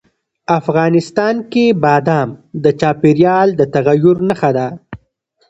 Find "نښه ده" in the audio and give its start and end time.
4.29-4.67